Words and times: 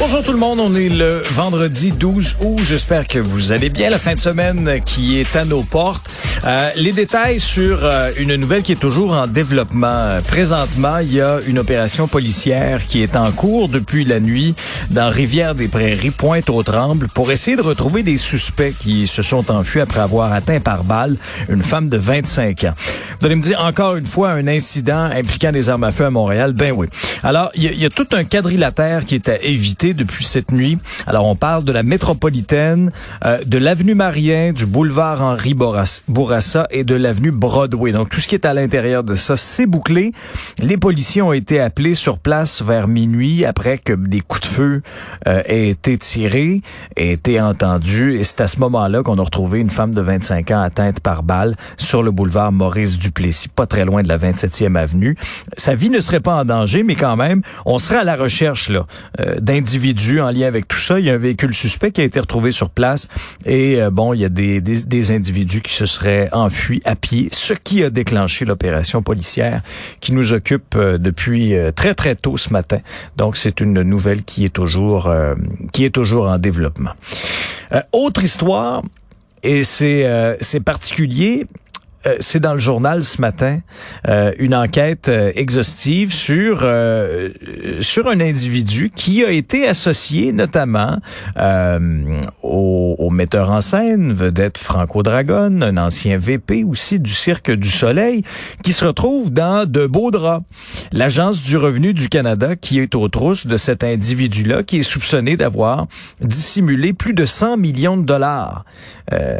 Bonjour 0.00 0.22
tout 0.22 0.30
le 0.30 0.38
monde, 0.38 0.60
on 0.60 0.76
est 0.76 0.88
le 0.88 1.22
vendredi 1.32 1.90
12 1.90 2.36
août. 2.40 2.60
J'espère 2.62 3.08
que 3.08 3.18
vous 3.18 3.50
allez 3.50 3.68
bien. 3.68 3.90
La 3.90 3.98
fin 3.98 4.14
de 4.14 4.18
semaine 4.18 4.80
qui 4.86 5.18
est 5.18 5.34
à 5.34 5.44
nos 5.44 5.64
portes. 5.64 6.08
Euh, 6.46 6.70
les 6.76 6.92
détails 6.92 7.40
sur 7.40 7.80
euh, 7.82 8.12
une 8.16 8.36
nouvelle 8.36 8.62
qui 8.62 8.70
est 8.70 8.80
toujours 8.80 9.12
en 9.12 9.26
développement. 9.26 10.20
Présentement, 10.28 10.98
il 10.98 11.14
y 11.14 11.20
a 11.20 11.40
une 11.48 11.58
opération 11.58 12.06
policière 12.06 12.86
qui 12.86 13.02
est 13.02 13.16
en 13.16 13.32
cours 13.32 13.68
depuis 13.68 14.04
la 14.04 14.20
nuit 14.20 14.54
dans 14.90 15.10
Rivière-des-Prairies, 15.10 16.12
Pointe-aux-Trembles, 16.12 17.08
pour 17.08 17.32
essayer 17.32 17.56
de 17.56 17.62
retrouver 17.62 18.04
des 18.04 18.18
suspects 18.18 18.74
qui 18.78 19.08
se 19.08 19.22
sont 19.22 19.50
enfuis 19.50 19.80
après 19.80 20.00
avoir 20.00 20.32
atteint 20.32 20.60
par 20.60 20.84
balle 20.84 21.16
une 21.48 21.64
femme 21.64 21.88
de 21.88 21.96
25 21.96 22.64
ans. 22.64 22.74
Vous 23.18 23.26
allez 23.26 23.34
me 23.34 23.42
dire 23.42 23.60
encore 23.60 23.96
une 23.96 24.06
fois 24.06 24.30
un 24.30 24.46
incident 24.46 25.06
impliquant 25.06 25.50
des 25.50 25.68
armes 25.68 25.82
à 25.82 25.90
feu 25.90 26.04
à 26.04 26.10
Montréal? 26.10 26.52
Ben 26.52 26.70
oui. 26.70 26.86
Alors, 27.24 27.50
il 27.56 27.64
y, 27.64 27.84
a 27.84 27.90
tout 27.90 28.06
un 28.12 28.22
quadrilatère 28.22 29.04
qui 29.04 29.16
est 29.16 29.28
à 29.28 29.42
éviter 29.42 29.87
depuis 29.94 30.24
cette 30.24 30.52
nuit. 30.52 30.78
Alors, 31.06 31.26
on 31.26 31.36
parle 31.36 31.64
de 31.64 31.72
la 31.72 31.82
métropolitaine, 31.82 32.90
euh, 33.24 33.42
de 33.44 33.58
l'avenue 33.58 33.94
Marien, 33.94 34.52
du 34.52 34.66
boulevard 34.66 35.22
Henri 35.22 35.54
Bourassa 35.54 36.66
et 36.70 36.84
de 36.84 36.94
l'avenue 36.94 37.30
Broadway. 37.30 37.92
Donc, 37.92 38.10
tout 38.10 38.20
ce 38.20 38.28
qui 38.28 38.34
est 38.34 38.46
à 38.46 38.54
l'intérieur 38.54 39.04
de 39.04 39.14
ça, 39.14 39.36
c'est 39.36 39.66
bouclé. 39.66 40.12
Les 40.58 40.76
policiers 40.76 41.22
ont 41.22 41.32
été 41.32 41.60
appelés 41.60 41.94
sur 41.94 42.18
place 42.18 42.62
vers 42.62 42.88
minuit 42.88 43.44
après 43.44 43.78
que 43.78 43.92
des 43.92 44.20
coups 44.20 44.42
de 44.42 44.46
feu 44.46 44.82
euh, 45.26 45.42
aient 45.46 45.68
été 45.68 45.96
tirés, 45.98 46.62
aient 46.96 47.12
été 47.12 47.40
entendus. 47.40 48.18
Et 48.18 48.24
c'est 48.24 48.40
à 48.40 48.48
ce 48.48 48.58
moment-là 48.60 49.02
qu'on 49.02 49.18
a 49.18 49.22
retrouvé 49.22 49.60
une 49.60 49.70
femme 49.70 49.94
de 49.94 50.00
25 50.00 50.50
ans 50.50 50.60
atteinte 50.60 51.00
par 51.00 51.22
balle 51.22 51.54
sur 51.76 52.02
le 52.02 52.10
boulevard 52.10 52.52
Maurice 52.52 52.98
Duplessis, 52.98 53.48
pas 53.48 53.66
très 53.66 53.84
loin 53.84 54.02
de 54.02 54.08
la 54.08 54.18
27e 54.18 54.76
avenue. 54.76 55.16
Sa 55.56 55.74
vie 55.74 55.90
ne 55.90 56.00
serait 56.00 56.20
pas 56.20 56.36
en 56.36 56.44
danger, 56.44 56.82
mais 56.82 56.94
quand 56.94 57.16
même, 57.16 57.42
on 57.66 57.78
serait 57.78 57.98
à 57.98 58.04
la 58.04 58.16
recherche 58.16 58.68
là 58.68 58.86
euh, 59.20 59.36
d'individus 59.40 59.77
en 60.20 60.30
lien 60.30 60.46
avec 60.46 60.68
tout 60.68 60.78
ça. 60.78 60.98
Il 60.98 61.06
y 61.06 61.10
a 61.10 61.14
un 61.14 61.18
véhicule 61.18 61.54
suspect 61.54 61.92
qui 61.92 62.00
a 62.00 62.04
été 62.04 62.20
retrouvé 62.20 62.52
sur 62.52 62.70
place 62.70 63.08
et 63.44 63.80
euh, 63.80 63.90
bon, 63.90 64.12
il 64.12 64.20
y 64.20 64.24
a 64.24 64.28
des, 64.28 64.60
des, 64.60 64.82
des, 64.82 65.10
individus 65.10 65.60
qui 65.60 65.72
se 65.72 65.86
seraient 65.86 66.28
enfuis 66.32 66.80
à 66.84 66.96
pied, 66.96 67.28
ce 67.32 67.54
qui 67.54 67.82
a 67.82 67.90
déclenché 67.90 68.44
l'opération 68.44 69.02
policière 69.02 69.62
qui 70.00 70.12
nous 70.12 70.32
occupe 70.32 70.74
euh, 70.76 70.98
depuis 70.98 71.54
euh, 71.54 71.72
très 71.72 71.94
très 71.94 72.14
tôt 72.14 72.36
ce 72.36 72.52
matin. 72.52 72.78
Donc 73.16 73.36
c'est 73.36 73.60
une 73.60 73.82
nouvelle 73.82 74.24
qui 74.24 74.44
est 74.44 74.52
toujours 74.52 75.06
euh, 75.06 75.34
qui 75.72 75.84
est 75.84 75.90
toujours 75.90 76.28
en 76.28 76.38
développement. 76.38 76.92
Euh, 77.72 77.80
autre 77.92 78.22
histoire 78.22 78.82
et 79.42 79.62
c'est 79.62 80.36
c'est 80.40 80.60
particulier 80.60 81.46
euh, 82.06 82.16
c'est 82.20 82.38
dans 82.38 82.54
le 82.54 82.60
journal 82.60 83.02
ce 83.02 83.20
matin 83.20 83.58
euh, 84.08 84.32
une 84.38 84.54
enquête 84.54 85.08
euh, 85.08 85.32
exhaustive 85.34 86.12
sur 86.12 86.58
sur 87.80 88.08
un 88.08 88.20
individu 88.20 88.90
qui 88.94 89.24
a 89.24 89.30
été 89.30 89.66
associé 89.66 90.32
notamment 90.32 90.98
metteur 93.10 93.50
en 93.50 93.60
scène 93.60 94.12
vedette 94.12 94.58
Franco 94.58 95.02
Dragon, 95.02 95.60
un 95.62 95.76
ancien 95.76 96.18
VP 96.18 96.64
aussi 96.64 97.00
du 97.00 97.12
Cirque 97.12 97.50
du 97.50 97.70
Soleil, 97.70 98.22
qui 98.62 98.72
se 98.72 98.84
retrouve 98.84 99.32
dans 99.32 99.68
de 99.68 99.86
beaux 99.86 100.10
draps. 100.10 100.46
L'agence 100.92 101.42
du 101.42 101.56
revenu 101.56 101.94
du 101.94 102.08
Canada 102.08 102.56
qui 102.56 102.78
est 102.78 102.94
aux 102.94 103.08
trousses 103.08 103.46
de 103.46 103.56
cet 103.56 103.84
individu-là 103.84 104.62
qui 104.62 104.78
est 104.78 104.82
soupçonné 104.82 105.36
d'avoir 105.36 105.86
dissimulé 106.20 106.92
plus 106.92 107.14
de 107.14 107.26
100 107.26 107.56
millions 107.56 107.96
de 107.96 108.04
dollars. 108.04 108.64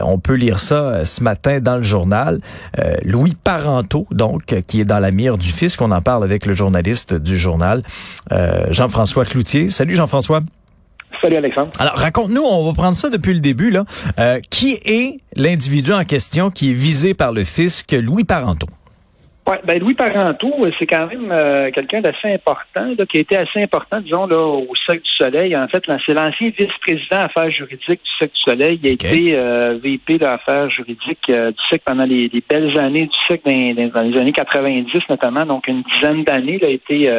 on 0.03 0.19
peut 0.19 0.35
lire 0.35 0.61
ça 0.61 1.05
ce 1.05 1.23
matin 1.23 1.61
dans 1.61 1.77
le 1.77 1.83
journal. 1.83 2.41
Euh, 2.79 2.97
Louis 3.05 3.35
Parenteau, 3.43 4.07
donc, 4.11 4.63
qui 4.67 4.81
est 4.81 4.85
dans 4.85 4.99
la 4.99 5.11
mire 5.11 5.39
du 5.39 5.51
fisc. 5.51 5.81
On 5.81 5.91
en 5.91 6.03
parle 6.03 6.25
avec 6.25 6.47
le 6.47 6.53
journaliste 6.53 7.15
du 7.15 7.39
journal, 7.39 7.83
euh, 8.33 8.67
Jean-François 8.71 9.25
Cloutier. 9.25 9.71
Salut 9.71 9.95
Jean-François. 9.95 10.43
Salut 11.21 11.37
Alexandre. 11.37 11.71
Alors 11.79 11.95
raconte-nous, 11.95 12.43
on 12.43 12.67
va 12.67 12.73
prendre 12.75 12.97
ça 12.97 13.11
depuis 13.11 13.35
le 13.35 13.41
début 13.41 13.71
là. 13.71 13.85
Euh, 14.19 14.39
qui 14.51 14.79
est 14.85 15.19
l'individu 15.37 15.93
en 15.93 16.05
question 16.05 16.51
qui 16.51 16.71
est 16.71 16.75
visé 16.75 17.15
par 17.15 17.33
le 17.33 17.45
fisc, 17.45 17.93
Louis 17.93 18.25
Parenteau? 18.25 18.67
Ouais, 19.49 19.59
ben 19.65 19.79
Louis 19.79 19.95
Parenteau, 19.95 20.53
c'est 20.79 20.87
quand 20.87 21.07
même 21.07 21.33
euh, 21.33 21.71
quelqu'un 21.71 22.03
d'assez 22.03 22.35
important, 22.35 22.93
là, 22.99 23.07
qui 23.07 23.17
a 23.17 23.21
été 23.21 23.35
assez 23.35 23.63
important, 23.63 23.99
disons, 24.03 24.27
là, 24.27 24.37
au 24.37 24.67
Cirque 24.85 25.03
du 25.03 25.11
Soleil. 25.17 25.57
En 25.57 25.67
fait, 25.69 25.83
c'est 26.05 26.13
l'ancien 26.13 26.51
vice-président 26.51 27.17
affaires 27.17 27.51
juridiques 27.51 28.03
du 28.03 28.11
Cirque 28.19 28.33
du 28.35 28.41
Soleil. 28.45 28.79
Il 28.83 28.91
a 28.91 28.93
Okay. 28.93 29.07
été 29.09 29.37
euh, 29.37 29.79
VP 29.83 30.19
d'affaires 30.19 30.69
juridiques 30.69 31.31
euh, 31.31 31.51
du 31.51 31.57
Cirque 31.71 31.81
pendant 31.87 32.05
les, 32.05 32.29
les 32.29 32.43
belles 32.47 32.79
années 32.79 33.07
du 33.07 33.17
Cirque 33.27 33.41
dans, 33.47 33.89
dans 33.89 34.03
les 34.03 34.21
années 34.21 34.33
90 34.33 34.93
notamment, 35.09 35.47
donc 35.47 35.67
une 35.67 35.83
dizaine 35.95 36.25
d'années. 36.25 36.59
Il 36.61 36.65
a 36.67 36.69
été, 36.69 37.11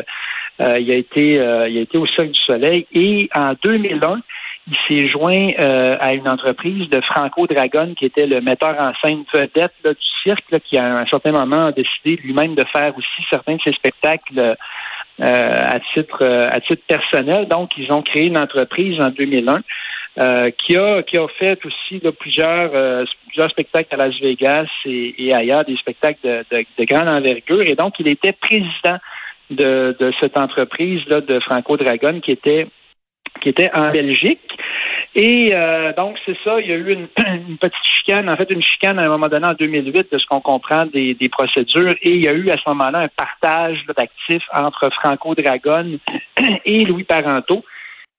euh, 0.61 0.79
il 0.79 0.91
a 0.91 0.95
été, 0.95 1.39
euh, 1.39 1.69
il 1.69 1.77
a 1.77 1.81
été 1.81 1.97
au 1.97 2.05
Cirque 2.05 2.31
du 2.31 2.41
Soleil. 2.41 2.85
Et 2.93 3.29
en 3.35 3.53
2001, 3.63 4.21
il 4.67 4.77
s'est 4.87 5.07
joint 5.07 5.51
euh, 5.59 5.97
à 5.99 6.13
une 6.13 6.29
entreprise 6.29 6.89
de 6.89 7.01
Franco 7.01 7.47
Dragon, 7.47 7.93
qui 7.97 8.05
était 8.05 8.27
le 8.27 8.41
metteur 8.41 8.75
en 8.79 8.91
scène 9.03 9.23
vedette 9.33 9.73
là, 9.83 9.93
du 9.93 10.07
cirque, 10.23 10.45
là, 10.51 10.59
qui 10.59 10.77
à 10.77 10.99
un 10.99 11.05
certain 11.07 11.31
moment 11.31 11.67
a 11.67 11.71
décidé 11.71 12.21
lui-même 12.23 12.55
de 12.55 12.63
faire 12.71 12.93
aussi 12.97 13.23
certains 13.29 13.55
de 13.55 13.61
ses 13.63 13.73
spectacles 13.73 14.37
euh, 14.39 14.55
à 15.19 15.79
titre 15.93 16.19
euh, 16.21 16.45
à 16.49 16.59
titre 16.59 16.83
personnel. 16.87 17.47
Donc, 17.47 17.71
ils 17.77 17.91
ont 17.91 18.01
créé 18.01 18.25
une 18.25 18.37
entreprise 18.37 18.99
en 19.01 19.09
2001 19.09 19.61
euh, 20.19 20.51
qui 20.51 20.77
a 20.77 21.03
qui 21.03 21.17
a 21.17 21.27
fait 21.27 21.59
aussi 21.65 21.99
là, 22.03 22.11
plusieurs 22.11 22.71
euh, 22.73 23.05
plusieurs 23.27 23.49
spectacles 23.49 23.93
à 23.95 23.97
Las 23.97 24.19
Vegas 24.19 24.67
et, 24.85 25.15
et 25.17 25.33
ailleurs, 25.33 25.65
des 25.65 25.77
spectacles 25.77 26.19
de, 26.23 26.45
de, 26.51 26.65
de 26.77 26.85
grande 26.85 27.07
envergure. 27.07 27.61
Et 27.61 27.75
donc, 27.75 27.95
il 27.99 28.07
était 28.07 28.33
président 28.33 28.97
de, 29.49 29.95
de 29.99 30.11
cette 30.19 30.37
entreprise 30.37 31.01
là 31.07 31.21
de 31.21 31.39
Franco 31.39 31.77
Dragon 31.77 32.19
qui 32.19 32.31
était 32.31 32.67
qui 33.41 33.49
était 33.49 33.71
en 33.73 33.91
Belgique. 33.91 34.39
Et 35.15 35.51
euh, 35.53 35.93
donc, 35.93 36.17
c'est 36.25 36.37
ça, 36.43 36.59
il 36.59 36.69
y 36.69 36.73
a 36.73 36.75
eu 36.75 36.93
une, 36.93 37.07
petite 37.57 37.73
chicane, 37.83 38.29
en 38.29 38.35
fait, 38.35 38.49
une 38.51 38.61
chicane 38.61 38.99
à 38.99 39.03
un 39.03 39.07
moment 39.07 39.27
donné 39.27 39.47
en 39.47 39.53
2008, 39.53 40.11
de 40.11 40.17
ce 40.17 40.25
qu'on 40.25 40.41
comprend 40.41 40.85
des, 40.85 41.13
des, 41.15 41.29
procédures. 41.29 41.93
Et 42.01 42.11
il 42.11 42.23
y 42.23 42.27
a 42.27 42.33
eu 42.33 42.49
à 42.49 42.57
ce 42.57 42.67
moment-là 42.69 42.99
un 42.99 43.07
partage 43.07 43.83
d'actifs 43.95 44.43
entre 44.53 44.89
Franco 44.91 45.33
Dragon 45.35 45.97
et 46.65 46.85
Louis 46.85 47.03
Parenteau. 47.03 47.63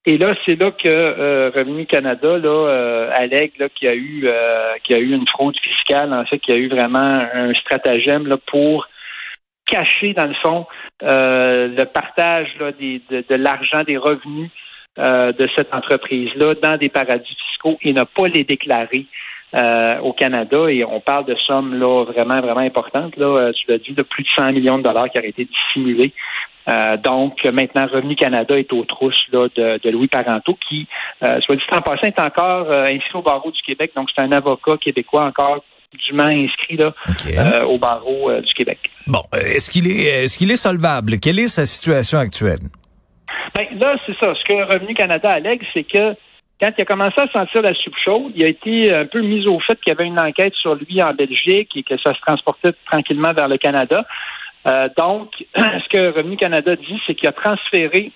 Et 0.07 0.17
là, 0.17 0.35
c'est 0.47 0.61
là 0.61 0.71
que 0.71 0.89
euh, 0.89 1.51
Revenu 1.55 1.85
Canada 1.85 2.39
là, 2.39 2.49
euh, 2.49 3.11
allègue 3.15 3.53
là, 3.59 3.69
qu'il 3.69 3.87
y 3.87 3.91
a 3.91 3.95
eu 3.95 4.23
euh, 4.25 4.73
qu'il 4.83 4.97
y 4.97 4.99
a 4.99 5.03
eu 5.03 5.13
une 5.13 5.29
fraude 5.29 5.57
fiscale, 5.59 6.15
en 6.15 6.25
fait, 6.25 6.39
qu'il 6.39 6.55
y 6.55 6.57
a 6.57 6.61
eu 6.61 6.69
vraiment 6.69 7.23
un 7.33 7.53
stratagème 7.55 8.27
là, 8.27 8.39
pour 8.47 8.89
cacher, 9.71 10.13
dans 10.13 10.27
le 10.27 10.35
fond, 10.43 10.67
euh, 11.03 11.69
le 11.69 11.85
partage 11.85 12.49
là, 12.59 12.73
des, 12.73 13.01
de, 13.11 13.25
de 13.29 13.35
l'argent, 13.35 13.85
des 13.85 13.97
revenus 13.97 14.51
euh, 14.99 15.33
de 15.33 15.47
cette 15.57 15.73
entreprise-là 15.73 16.55
dans 16.63 16.77
des 16.77 16.89
paradis 16.89 17.37
fiscaux 17.49 17.79
et 17.83 17.93
ne 17.93 18.03
pas 18.03 18.29
les 18.29 18.45
déclarer 18.45 19.07
euh, 19.55 19.99
au 20.01 20.13
Canada. 20.13 20.69
Et 20.69 20.85
on 20.85 21.01
parle 21.01 21.25
de 21.27 21.37
sommes 21.47 21.79
là 21.79 22.05
vraiment, 22.05 22.41
vraiment 22.41 22.61
importantes. 22.61 23.17
Là, 23.17 23.27
euh, 23.27 23.53
tu 23.53 23.71
l'as 23.71 23.79
dit, 23.79 23.93
de 23.93 24.03
plus 24.03 24.25
de 24.25 24.29
100 24.37 24.53
millions 24.53 24.79
de 24.79 24.83
dollars 24.83 25.09
qui 25.09 25.19
auraient 25.19 25.29
été 25.29 25.47
dissimulés. 25.47 26.13
Euh, 26.69 26.97
donc, 26.97 27.43
maintenant, 27.45 27.87
Revenu 27.87 28.15
Canada 28.15 28.59
est 28.59 28.73
aux 28.73 28.85
trousses 28.85 29.27
là, 29.33 29.49
de, 29.55 29.81
de 29.83 29.91
Louis 29.91 30.09
Parenteau, 30.09 30.57
qui, 30.69 30.87
euh, 31.25 31.41
soit 31.41 31.57
dit 31.57 31.63
en 31.73 31.81
passant, 31.81 32.07
est 32.07 32.21
encore 32.21 32.71
euh, 32.71 32.85
inscrit 32.85 33.19
au 33.19 33.23
barreau 33.23 33.51
du 33.51 33.63
Québec. 33.63 33.93
Donc, 33.97 34.09
c'est 34.15 34.23
un 34.23 34.33
avocat 34.33 34.77
québécois 34.77 35.25
encore 35.25 35.65
dûment 35.99 36.25
inscrit 36.25 36.77
là, 36.77 36.95
Okay. 37.09 37.39
euh, 37.39 37.65
au 37.65 37.79
barreau 37.79 38.31
euh, 38.31 38.41
du 38.41 38.53
Québec. 38.55 38.79
Bon, 39.07 39.23
euh, 39.35 39.39
est-ce 39.39 39.71
qu'il 39.71 39.87
est 39.87 40.25
est-ce 40.25 40.39
qu'il 40.39 40.51
est 40.51 40.57
solvable? 40.57 41.19
Quelle 41.19 41.39
est 41.39 41.49
sa 41.49 41.67
situation 41.67 42.19
actuelle? 42.19 42.61
Ben, 43.55 43.67
là, 43.81 43.97
c'est 44.07 44.17
ça. 44.19 44.35
Ce 44.35 44.45
que 44.45 44.73
Revenu 44.73 44.95
Canada 44.95 45.31
allègue, 45.31 45.63
c'est 45.75 45.85
que 45.85 46.15
quand 46.61 46.71
il 46.77 46.83
a 46.83 46.85
commencé 46.85 47.21
à 47.21 47.29
sentir 47.29 47.63
la 47.63 47.75
soupe 47.75 47.97
chaude, 48.05 48.33
il 48.37 48.45
a 48.45 48.49
été 48.49 48.93
un 48.93 49.07
peu 49.07 49.23
mis 49.23 49.47
au 49.47 49.59
fait 49.61 49.81
qu'il 49.81 49.91
y 49.93 49.97
avait 49.97 50.07
une 50.07 50.21
enquête 50.21 50.55
sur 50.55 50.75
lui 50.75 51.03
en 51.03 51.15
Belgique 51.15 51.71
et 51.75 51.83
que 51.83 51.97
ça 51.99 52.15
se 52.15 52.21
transportait 52.21 52.73
tranquillement 52.91 53.33
vers 53.33 53.49
le 53.49 53.57
Canada. 53.57 54.05
Euh, 54.67 54.89
donc, 54.97 55.47
ce 55.57 55.89
que 55.89 56.13
Revenu 56.15 56.37
Canada 56.37 56.77
dit, 56.77 57.01
c'est 57.07 57.15
qu'il 57.15 57.29
a 57.29 57.33
transféré 57.33 58.13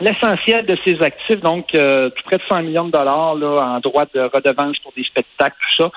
l'essentiel 0.00 0.66
de 0.66 0.76
ses 0.84 1.02
actifs, 1.02 1.40
donc 1.40 1.74
euh, 1.74 2.10
tout 2.10 2.22
près 2.24 2.38
de 2.38 2.42
100 2.48 2.62
millions 2.62 2.86
de 2.86 2.90
dollars 2.90 3.34
là, 3.34 3.76
en 3.76 3.80
droit 3.80 4.06
de 4.14 4.20
redevance 4.20 4.78
pour 4.78 4.92
des 4.96 5.04
spectacles, 5.04 5.56
tout 5.76 5.84
ça, 5.84 5.90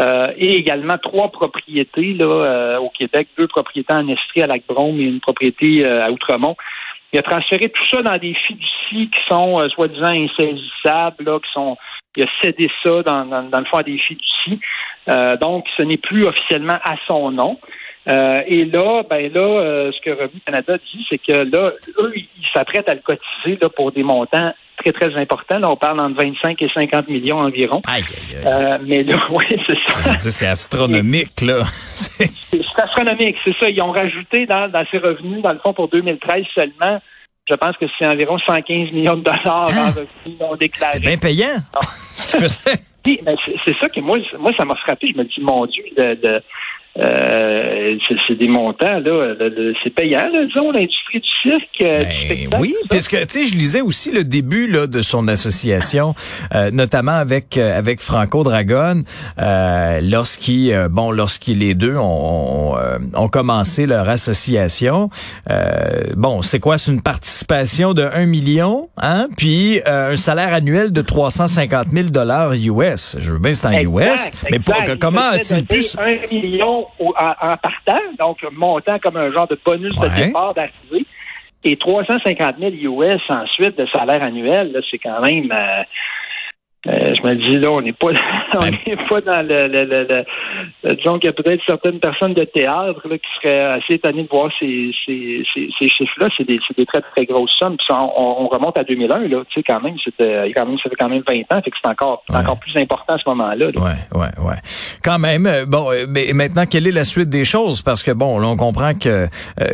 euh, 0.00 0.32
et 0.36 0.54
également 0.54 0.98
trois 0.98 1.30
propriétés 1.30 2.14
là, 2.14 2.26
euh, 2.26 2.78
au 2.78 2.90
Québec, 2.90 3.28
deux 3.36 3.48
propriétés 3.48 3.94
en 3.94 4.08
Estrie 4.08 4.42
à 4.42 4.46
Lac-Brome 4.46 5.00
et 5.00 5.04
une 5.04 5.20
propriété 5.20 5.84
euh, 5.84 6.06
à 6.06 6.10
Outremont. 6.10 6.56
Il 7.12 7.18
a 7.18 7.22
transféré 7.22 7.70
tout 7.70 7.86
ça 7.86 8.02
dans 8.02 8.18
des 8.18 8.34
fiducies 8.34 9.10
qui 9.10 9.20
sont 9.28 9.60
euh, 9.60 9.68
soi-disant 9.70 10.08
insaisissables, 10.08 11.24
là, 11.24 11.38
qui 11.40 11.50
sont 11.52 11.76
il 12.18 12.24
a 12.24 12.26
cédé 12.42 12.66
ça 12.82 13.00
dans, 13.02 13.24
dans, 13.24 13.58
le 13.58 13.64
fond 13.66 13.76
à 13.76 13.82
des 13.84 13.96
fiducies. 13.96 14.58
Euh, 15.08 15.36
donc, 15.36 15.66
ce 15.76 15.82
n'est 15.82 15.98
plus 15.98 16.26
officiellement 16.26 16.78
à 16.82 16.96
son 17.06 17.30
nom. 17.30 17.60
Euh, 18.08 18.42
et 18.46 18.64
là, 18.64 19.02
ben 19.08 19.30
là, 19.32 19.40
euh, 19.40 19.92
ce 19.92 20.00
que 20.00 20.10
Revenu 20.10 20.40
Canada 20.46 20.78
dit, 20.78 21.06
c'est 21.08 21.18
que 21.18 21.32
là, 21.32 21.72
eux, 21.98 22.12
ils 22.14 22.46
s'apprêtent 22.52 22.88
à 22.88 22.94
le 22.94 23.00
cotiser 23.00 23.58
là, 23.60 23.68
pour 23.68 23.92
des 23.92 24.02
montants 24.02 24.52
très, 24.78 24.92
très 24.92 25.14
importants. 25.16 25.58
Là, 25.58 25.70
on 25.70 25.76
parle 25.76 26.00
entre 26.00 26.16
25 26.16 26.62
et 26.62 26.70
50 26.72 27.08
millions 27.08 27.38
environ. 27.38 27.82
Aïe, 27.86 28.04
aïe, 28.08 28.42
Euh, 28.46 28.78
mais 28.86 29.02
là, 29.02 29.16
oui, 29.30 29.44
c'est 29.66 29.92
ça. 29.92 30.14
C'est 30.14 30.46
astronomique, 30.46 31.42
là. 31.42 31.62
c'est 31.92 32.80
astronomique, 32.80 33.36
c'est 33.44 33.56
ça. 33.58 33.68
Ils 33.68 33.82
ont 33.82 33.92
rajouté 33.92 34.46
dans, 34.46 34.70
dans 34.70 34.84
ces 34.90 34.98
revenus, 34.98 35.42
dans 35.42 35.52
le 35.52 35.58
fond, 35.58 35.74
pour 35.74 35.88
2013 35.88 36.44
seulement, 36.54 37.00
je 37.48 37.54
pense 37.54 37.76
que 37.76 37.86
c'est 37.98 38.06
environ 38.06 38.38
115 38.38 38.92
millions 38.92 39.16
de 39.16 39.22
dollars 39.22 39.68
en 39.68 39.88
revenus 39.88 40.38
non 40.40 40.54
déclarés. 40.54 40.92
C'est 40.94 41.00
bien 41.00 41.16
payant. 41.16 41.56
Ah. 41.74 41.80
c'est 43.64 43.76
ça 43.78 43.88
que 43.88 44.00
moi, 44.00 44.18
moi 44.38 44.52
ça 44.56 44.64
m'a 44.64 44.76
frappé. 44.76 45.08
Je 45.08 45.18
me 45.18 45.24
dis, 45.24 45.40
mon 45.40 45.64
Dieu, 45.66 45.84
de 45.96 46.42
euh, 47.00 47.96
c'est 48.26 48.34
des 48.34 48.48
montants, 48.48 48.98
là. 48.98 49.34
C'est 49.84 49.90
payant, 49.90 50.28
là, 50.32 50.44
disons, 50.46 50.70
l'industrie 50.72 51.20
du 51.20 51.28
cirque. 51.42 51.80
Euh, 51.82 52.02
ben, 52.50 52.58
oui, 52.60 52.74
parce 52.90 53.08
que, 53.08 53.16
tu 53.18 53.26
sais, 53.28 53.46
je 53.46 53.54
lisais 53.54 53.80
aussi 53.80 54.10
le 54.10 54.24
début 54.24 54.66
là, 54.66 54.86
de 54.86 55.00
son 55.00 55.28
association, 55.28 56.14
euh, 56.54 56.70
notamment 56.72 57.12
avec 57.12 57.56
avec 57.56 58.00
Franco 58.00 58.42
Dragon, 58.42 59.02
lorsqu'ils, 59.38 60.88
bon, 60.90 61.10
lorsqu'ils 61.10 61.58
les 61.58 61.74
deux 61.74 61.96
ont, 61.96 62.74
ont, 63.14 63.28
commencé 63.28 63.86
leur 63.86 64.08
association. 64.08 65.10
bon, 66.16 66.42
c'est 66.42 66.60
quoi? 66.60 66.78
C'est 66.78 66.90
une 66.90 67.02
participation 67.02 67.94
de 67.94 68.02
1 68.02 68.26
million, 68.26 68.88
hein? 68.96 69.28
Puis 69.36 69.80
un 69.86 70.16
salaire 70.16 70.52
annuel 70.52 70.92
de 70.92 71.02
350 71.02 71.88
000 71.92 72.08
dollars 72.08 72.52
US. 72.54 73.16
Je 73.20 73.32
veux 73.32 73.38
bien 73.38 73.54
c'est 73.54 73.66
en 73.66 73.72
US, 73.72 74.30
mais 74.50 74.58
pour, 74.58 74.74
comment 75.00 75.30
a-t-il 75.32 75.64
pu... 75.64 75.82
1 75.98 76.34
million 76.34 76.87
en, 76.98 77.56
partant, 77.56 78.00
donc 78.18 78.38
montant 78.52 78.98
comme 78.98 79.16
un 79.16 79.30
genre 79.32 79.48
de 79.48 79.58
bonus 79.64 79.96
de 79.98 80.24
départ 80.24 80.54
d'arrivée, 80.54 81.06
et 81.64 81.76
350 81.76 82.56
000 82.58 82.70
US 83.02 83.20
ensuite 83.28 83.76
de 83.78 83.86
salaire 83.86 84.22
annuel, 84.22 84.80
c'est 84.90 84.98
quand 84.98 85.20
même... 85.20 85.50
Euh, 85.52 85.82
euh, 86.86 87.12
je 87.12 87.26
me 87.26 87.34
dis 87.34 87.58
là, 87.58 87.72
on 87.72 87.80
n'est 87.80 87.92
pas, 87.92 88.10
on 88.54 88.64
n'est 88.70 88.96
pas 89.08 89.20
dans 89.20 89.42
le, 89.42 89.66
le, 89.66 89.84
le, 90.84 90.94
disons 90.94 91.18
qu'il 91.18 91.26
y 91.26 91.28
a 91.28 91.32
peut-être 91.32 91.60
certaines 91.66 91.98
personnes 91.98 92.34
de 92.34 92.44
théâtre 92.44 93.00
là, 93.08 93.18
qui 93.18 93.28
seraient 93.42 93.80
assez 93.80 93.94
étonnées 93.94 94.22
de 94.22 94.28
voir 94.28 94.48
ces, 94.60 94.92
ces, 95.04 95.42
ces, 95.52 95.88
chiffres-là. 95.88 96.28
C'est 96.36 96.46
des, 96.46 96.60
des, 96.76 96.86
très 96.86 97.00
très 97.00 97.26
grosses 97.26 97.50
sommes. 97.58 97.76
Puis 97.76 97.88
on, 97.90 98.44
on, 98.44 98.46
remonte 98.46 98.78
à 98.78 98.84
2001 98.84 99.26
là, 99.26 99.42
tu 99.48 99.54
sais 99.54 99.64
quand 99.64 99.80
même, 99.80 99.96
c'était 100.04 100.52
quand 100.54 100.66
même 100.66 100.78
ça 100.78 100.88
fait 100.88 100.96
quand 100.96 101.08
même 101.08 101.24
20 101.28 101.56
ans, 101.56 101.60
fait 101.62 101.70
que 101.70 101.76
c'est 101.82 101.90
encore 101.90 102.22
encore 102.32 102.60
plus 102.60 102.76
important 102.76 103.14
à 103.14 103.18
ce 103.18 103.28
moment-là. 103.28 103.70
Là. 103.74 103.82
Ouais, 103.82 104.20
ouais, 104.20 104.46
ouais. 104.46 104.56
Quand 105.02 105.18
même. 105.18 105.46
Euh, 105.46 105.66
bon, 105.66 105.90
euh, 105.90 106.06
mais 106.08 106.32
maintenant 106.32 106.64
quelle 106.64 106.86
est 106.86 106.92
la 106.92 107.04
suite 107.04 107.28
des 107.28 107.44
choses? 107.44 107.82
Parce 107.82 108.04
que 108.04 108.12
bon, 108.12 108.38
là 108.38 108.46
on 108.46 108.56
comprend 108.56 108.94
que 108.94 109.26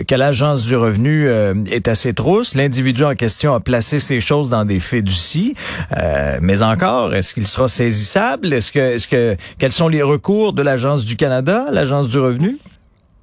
que 0.08 0.14
l'agence 0.14 0.64
du 0.64 0.74
revenu 0.74 1.28
est 1.70 1.86
assez 1.86 2.14
trousse. 2.14 2.54
L'individu 2.54 3.04
en 3.04 3.14
question 3.14 3.54
a 3.54 3.60
placé 3.60 3.98
ses 3.98 4.20
choses 4.20 4.48
dans 4.48 4.64
des 4.64 4.80
fiducies, 4.80 5.54
mais 6.40 6.62
encore 6.62 6.93
est-ce 7.12 7.34
qu'il 7.34 7.46
sera 7.46 7.68
saisissable? 7.68 8.52
Est-ce 8.52 8.72
que, 8.72 8.78
est-ce 8.78 9.08
que, 9.08 9.36
quels 9.58 9.72
sont 9.72 9.88
les 9.88 10.02
recours 10.02 10.52
de 10.52 10.62
l'Agence 10.62 11.04
du 11.04 11.16
Canada, 11.16 11.66
l'Agence 11.70 12.08
du 12.08 12.18
revenu? 12.18 12.58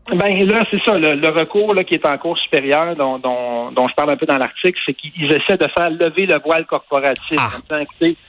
Ben 0.10 0.46
là, 0.46 0.66
c'est 0.70 0.82
ça. 0.84 0.98
Le, 0.98 1.30
recours 1.30 1.74
là, 1.74 1.84
qui 1.84 1.94
est 1.94 2.06
en 2.06 2.18
cours 2.18 2.38
supérieur, 2.38 2.96
dont, 2.96 3.18
dont, 3.20 3.72
dont 3.72 3.88
je 3.88 3.94
parle 3.94 4.10
un 4.10 4.18
peu 4.18 4.26
dans 4.26 4.38
l'article, 4.38 4.78
c'est 4.86 4.94
qu'ils 4.94 5.32
essaient 5.32 5.58
de 5.58 5.68
faire 5.78 5.90
lever 5.90 6.26
le 6.26 6.38
voile 6.44 6.66
corporatif. 6.66 7.38
Ah, 7.38 7.52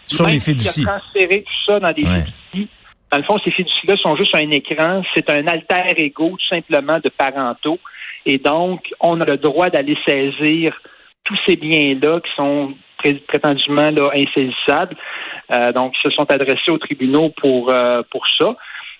sur 0.06 0.26
les 0.26 0.38
fiducies. 0.38 0.84
transférer 0.84 1.42
tout 1.42 1.72
ça 1.72 1.80
dans 1.80 1.92
des 1.92 2.04
fiducies. 2.04 2.68
Dans 3.10 3.18
le 3.18 3.24
fond, 3.24 3.38
ces 3.44 3.50
fiducies-là 3.50 3.96
sont 3.96 4.16
juste 4.16 4.34
un 4.34 4.50
écran. 4.50 5.02
C'est 5.14 5.28
un 5.28 5.46
alter 5.46 5.94
ego, 5.96 6.28
tout 6.28 6.46
simplement, 6.46 6.98
de 7.02 7.08
parentaux. 7.08 7.78
Et 8.26 8.38
donc, 8.38 8.88
on 9.00 9.20
a 9.20 9.24
le 9.24 9.36
droit 9.36 9.68
d'aller 9.68 9.96
saisir 10.06 10.80
tous 11.24 11.36
ces 11.46 11.56
biens-là 11.56 12.20
qui 12.20 12.30
sont 12.36 12.74
prétendument 13.26 13.90
là, 13.90 14.10
insaisissables. 14.14 14.96
Euh, 15.52 15.72
donc, 15.72 15.94
ils 15.96 16.10
se 16.10 16.14
sont 16.14 16.30
adressés 16.30 16.70
aux 16.70 16.78
tribunaux 16.78 17.30
pour, 17.30 17.70
euh, 17.70 18.02
pour 18.10 18.26
ça. 18.38 18.56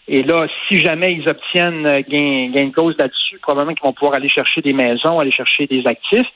Et 0.08 0.22
là, 0.22 0.46
si 0.66 0.76
jamais 0.76 1.14
ils 1.14 1.28
obtiennent 1.28 1.86
euh, 1.86 2.02
gain, 2.08 2.50
gain 2.52 2.66
de 2.66 2.74
cause 2.74 2.96
là-dessus, 2.98 3.38
probablement 3.40 3.74
qu'ils 3.74 3.86
vont 3.86 3.92
pouvoir 3.92 4.16
aller 4.16 4.28
chercher 4.28 4.60
des 4.60 4.72
maisons, 4.72 5.20
aller 5.20 5.32
chercher 5.32 5.66
des 5.66 5.82
actifs. 5.86 6.26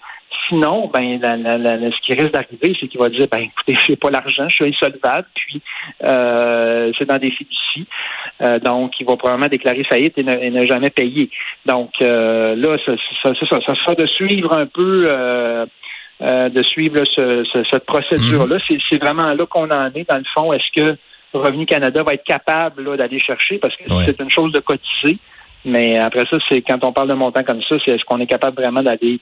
Sinon, 0.48 0.88
ben, 0.92 1.18
ce 1.20 2.00
qui 2.02 2.12
risque 2.12 2.32
d'arriver, 2.32 2.76
c'est 2.78 2.86
qu'il 2.86 3.00
va 3.00 3.08
dire, 3.08 3.26
ben, 3.30 3.40
écoutez, 3.40 3.74
je 3.86 3.92
n'ai 3.92 3.96
pas 3.96 4.10
l'argent, 4.10 4.48
je 4.48 4.54
suis 4.54 4.66
insolvable, 4.66 5.26
puis 5.34 5.60
c'est 6.00 7.08
dans 7.08 7.18
des 7.18 7.30
fiducies. 7.30 7.86
donc, 8.62 8.92
il 9.00 9.06
va 9.06 9.16
probablement 9.16 9.48
déclarer 9.48 9.82
faillite 9.84 10.16
et 10.18 10.22
ne, 10.22 10.66
jamais 10.66 10.90
payer. 10.90 11.30
Donc, 11.64 11.90
là, 12.00 12.76
ça, 12.84 12.92
ça, 13.22 13.34
ça, 13.34 13.60
ça, 13.60 13.74
sera 13.74 13.94
de 13.94 14.06
suivre 14.06 14.52
un 14.52 14.66
peu 14.66 15.66
euh, 16.22 16.48
de 16.48 16.62
suivre 16.62 17.04
cette 17.70 17.86
procédure-là. 17.86 18.56
Mhm. 18.56 18.78
C'est 18.90 19.02
vraiment 19.02 19.32
là 19.34 19.46
qu'on 19.46 19.70
en 19.70 19.86
est. 19.94 20.08
Dans 20.08 20.18
le 20.18 20.24
fond, 20.34 20.52
est-ce 20.52 20.64
que 20.74 20.96
Revenu 21.32 21.66
Canada 21.66 22.02
va 22.02 22.14
être 22.14 22.24
capable 22.24 22.96
d'aller 22.96 23.20
chercher? 23.20 23.58
Parce 23.58 23.74
que 23.76 23.84
c'est 24.04 24.20
une 24.20 24.30
chose 24.30 24.52
de 24.52 24.60
cotiser. 24.60 25.18
Mais 25.66 25.98
après 25.98 26.24
ça, 26.30 26.36
c'est 26.48 26.62
quand 26.62 26.78
on 26.84 26.92
parle 26.92 27.08
de 27.08 27.14
montants 27.14 27.42
comme 27.42 27.60
ça, 27.68 27.76
c'est 27.84 27.94
est-ce 27.94 28.04
qu'on 28.04 28.20
est 28.20 28.26
capable 28.26 28.56
vraiment 28.56 28.82
d'aller 28.82 29.20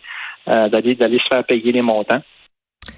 euh, 0.49 0.69
d'aller 0.69 0.95
d'aller 0.95 1.19
se 1.19 1.35
faire 1.35 1.43
payer 1.45 1.73
les 1.73 1.81
montants? 1.81 2.21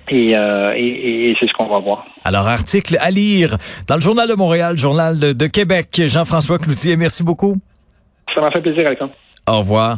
Et, 0.08 0.36
euh, 0.36 0.72
et, 0.76 1.34
c'est 1.38 1.48
ce 1.48 1.52
qu'on 1.52 1.68
va 1.68 1.78
voir. 1.78 2.04
Alors, 2.24 2.46
article 2.46 2.96
à 3.00 3.10
lire 3.10 3.56
dans 3.88 3.94
le 3.94 4.00
Journal 4.00 4.28
de 4.28 4.34
Montréal, 4.34 4.76
Journal 4.76 5.18
de, 5.18 5.46
Québec. 5.46 5.88
Jean-François 6.06 6.58
Cloutier, 6.58 6.96
merci 6.96 7.24
beaucoup. 7.24 7.56
Ça 8.34 8.40
m'a 8.40 8.50
fait 8.50 8.60
plaisir, 8.60 8.86
Alexandre. 8.86 9.12
Au 9.48 9.58
revoir. 9.58 9.94